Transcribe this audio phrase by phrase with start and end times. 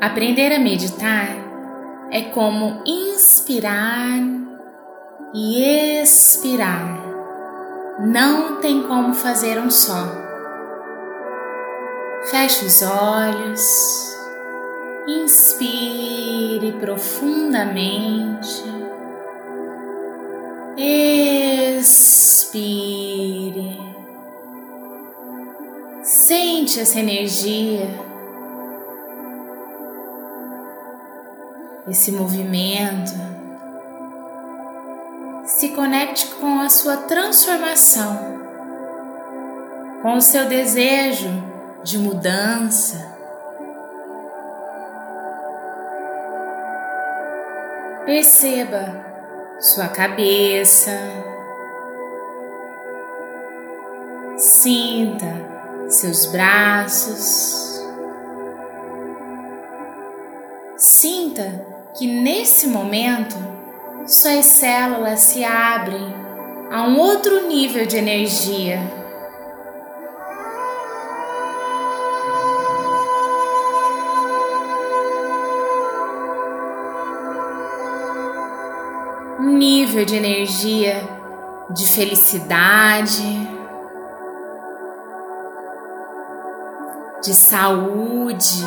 [0.00, 1.28] Aprender a meditar
[2.10, 4.18] é como inspirar
[5.34, 6.98] e expirar.
[8.00, 10.08] Não tem como fazer um só.
[12.30, 13.60] Feche os olhos,
[15.06, 18.64] inspire profundamente,
[21.78, 22.70] expire.
[26.02, 28.09] Sente essa energia
[31.90, 33.12] esse movimento,
[35.44, 38.38] se conecte com a sua transformação,
[40.00, 41.28] com o seu desejo
[41.82, 43.10] de mudança.
[48.06, 49.04] Perceba
[49.58, 50.92] sua cabeça,
[54.36, 55.50] sinta
[55.88, 57.68] seus braços.
[60.76, 63.36] Sinta que nesse momento
[64.06, 66.14] suas células se abrem
[66.70, 68.80] a um outro nível de energia.
[79.40, 81.02] Um nível de energia
[81.72, 83.48] de felicidade,
[87.22, 88.64] de saúde.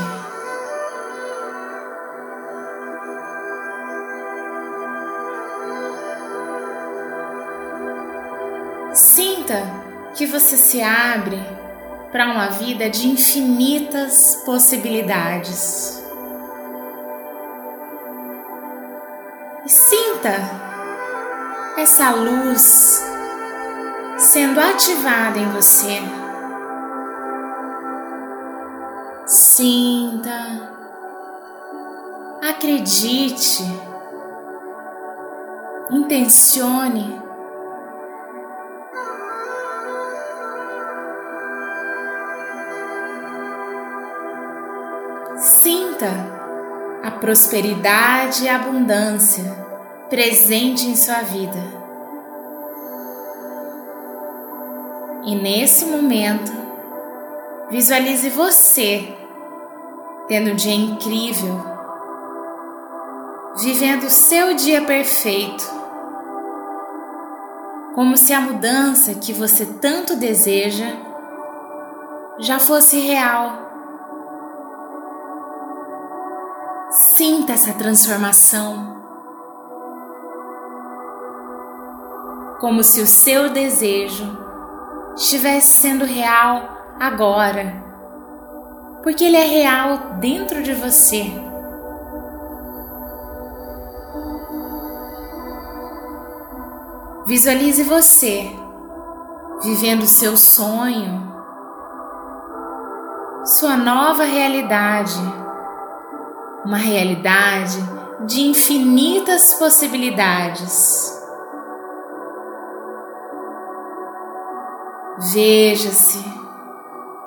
[9.44, 9.62] Sinta
[10.16, 11.38] que você se abre
[12.14, 16.02] para uma vida de infinitas possibilidades.
[19.66, 20.34] E sinta
[21.78, 23.04] essa luz
[24.18, 26.00] sendo ativada em você.
[29.26, 30.72] Sinta,
[32.42, 33.64] acredite,
[35.92, 37.22] intencione
[47.23, 49.45] prosperidade e abundância
[50.09, 51.57] presente em sua vida.
[55.23, 56.51] E nesse momento,
[57.69, 59.07] visualize você
[60.28, 61.63] tendo um dia incrível,
[63.55, 65.63] vivendo o seu dia perfeito,
[67.95, 70.97] como se a mudança que você tanto deseja
[72.40, 73.72] já fosse real
[77.23, 78.97] Sinta essa transformação.
[82.59, 84.38] Como se o seu desejo
[85.16, 86.67] estivesse sendo real
[87.00, 87.81] agora,
[89.01, 91.23] porque ele é real dentro de você.
[97.25, 98.51] Visualize você
[99.63, 101.25] vivendo seu sonho,
[103.45, 105.43] sua nova realidade
[106.66, 107.78] uma realidade
[108.25, 111.22] de infinitas possibilidades.
[115.34, 116.23] Veja-se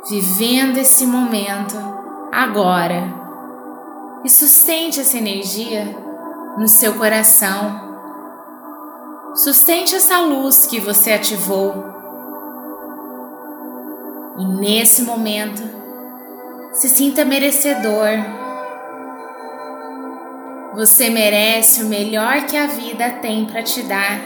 [0.09, 1.77] vivendo esse momento
[2.33, 3.13] agora
[4.25, 5.85] e sustente essa energia
[6.59, 7.85] no seu coração.
[9.35, 11.75] Sustente essa luz que você ativou.
[14.39, 15.63] E nesse momento,
[16.73, 18.46] se sinta merecedor
[20.77, 24.21] você merece o melhor que a vida tem para te dar.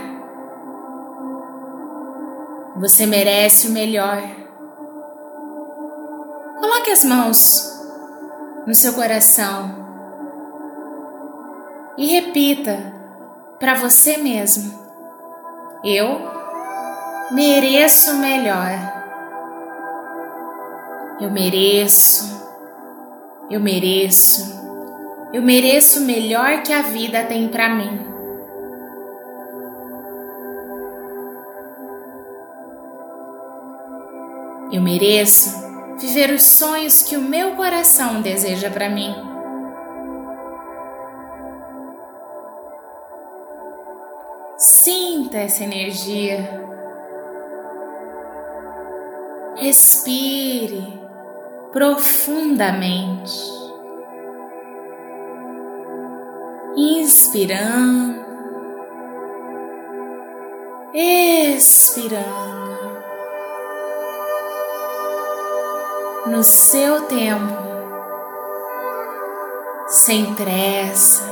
[2.80, 4.20] Você merece o melhor.
[6.58, 7.72] Coloque as mãos
[8.66, 9.76] no seu coração
[11.96, 12.94] e repita
[13.60, 14.76] para você mesmo:
[15.84, 16.20] Eu
[17.30, 18.72] mereço o melhor.
[21.20, 22.44] Eu mereço,
[23.48, 24.59] eu mereço.
[25.32, 28.00] Eu mereço o melhor que a vida tem para mim.
[34.72, 35.50] Eu mereço
[36.00, 39.14] viver os sonhos que o meu coração deseja para mim.
[44.56, 46.60] Sinta essa energia.
[49.56, 51.00] Respire
[51.72, 53.59] profundamente.
[56.76, 58.24] Inspirando,
[60.94, 62.30] expirando,
[66.26, 67.60] no seu tempo.
[69.86, 71.24] sem pressa,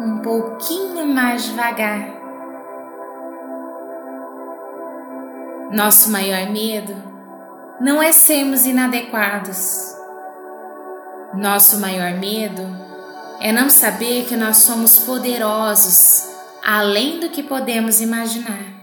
[0.00, 2.16] um pouquinho mais devagar.
[5.70, 6.94] Nosso maior medo
[7.80, 9.94] não é sermos inadequados.
[11.34, 12.85] Nosso maior medo
[13.40, 16.26] é não saber que nós somos poderosos
[16.62, 18.74] além do que podemos imaginar.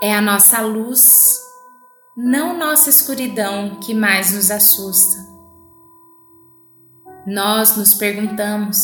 [0.00, 1.10] É a nossa luz,
[2.16, 5.26] não nossa escuridão, que mais nos assusta.
[7.26, 8.78] Nós nos perguntamos: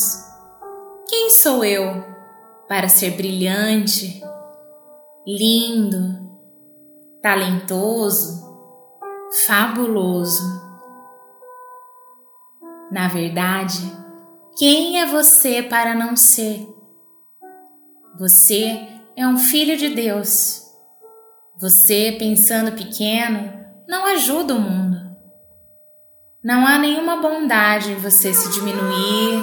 [1.07, 2.05] quem sou eu
[2.67, 4.21] para ser brilhante,
[5.25, 6.29] lindo,
[7.23, 8.43] talentoso,
[9.47, 10.64] fabuloso?
[12.91, 13.81] Na verdade,
[14.59, 16.67] quem é você para não ser?
[18.19, 20.65] Você é um filho de Deus
[21.57, 23.53] você, pensando pequeno,
[23.89, 24.99] não ajuda o mundo.
[26.43, 29.41] Não há nenhuma bondade em você se diminuir,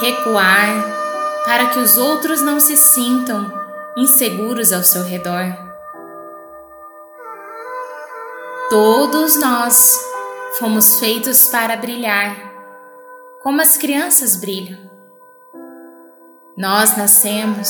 [0.00, 3.52] recuar, para que os outros não se sintam
[3.96, 5.44] inseguros ao seu redor.
[8.70, 10.00] Todos nós
[10.58, 12.34] fomos feitos para brilhar,
[13.42, 14.78] como as crianças brilham.
[16.56, 17.68] Nós nascemos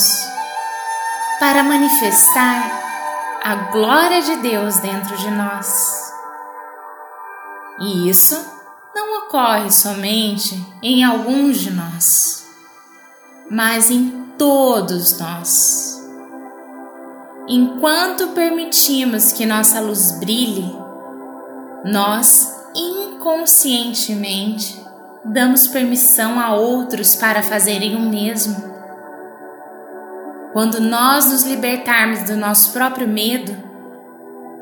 [1.39, 6.13] para manifestar a glória de Deus dentro de nós.
[7.81, 8.43] E isso
[8.95, 12.47] não ocorre somente em alguns de nós,
[13.51, 16.01] mas em todos nós.
[17.49, 20.73] Enquanto permitimos que nossa luz brilhe,
[21.85, 24.81] nós inconscientemente
[25.25, 28.55] damos permissão a outros para fazerem o mesmo.
[30.53, 33.55] Quando nós nos libertarmos do nosso próprio medo,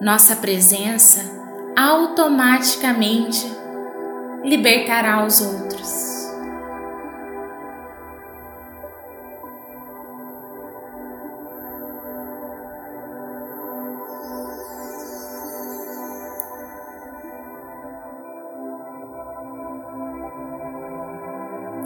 [0.01, 1.21] nossa presença
[1.77, 3.45] automaticamente
[4.43, 6.14] libertará os outros.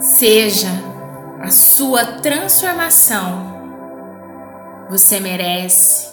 [0.00, 0.68] Seja
[1.42, 3.50] a sua transformação
[4.88, 6.10] você merece.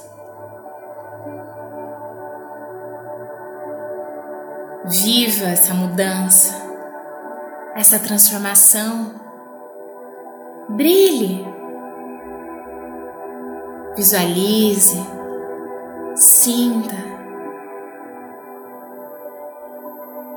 [4.85, 6.53] Viva essa mudança,
[7.75, 9.15] essa transformação.
[10.69, 11.47] Brilhe.
[13.95, 14.97] Visualize.
[16.13, 17.07] Sinta.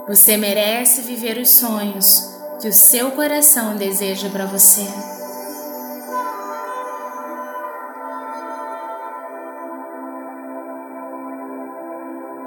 [0.06, 2.29] Você merece viver os sonhos
[2.60, 4.86] que o seu coração deseja para você.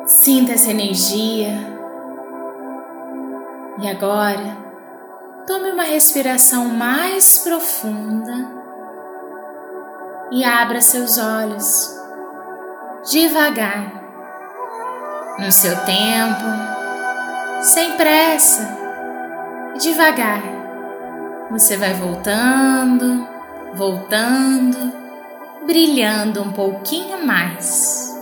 [0.05, 1.73] Sinta essa energia.
[3.81, 4.57] E agora,
[5.47, 8.63] tome uma respiração mais profunda
[10.31, 11.91] e abra seus olhos
[13.09, 14.01] devagar,
[15.39, 16.45] no seu tempo,
[17.61, 18.82] sem pressa,
[19.79, 20.41] devagar.
[21.51, 23.27] Você vai voltando,
[23.73, 24.93] voltando,
[25.65, 28.12] brilhando um pouquinho mais.